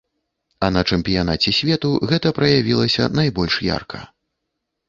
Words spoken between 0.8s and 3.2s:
чэмпіянаце свету гэта праявілася